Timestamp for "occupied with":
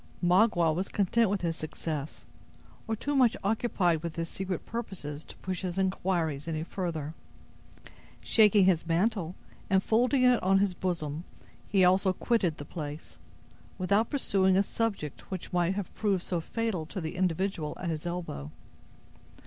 3.43-4.15